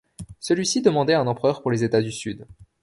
[0.39, 2.47] Celui-ci demandait «un empereur» pour les États du Sud.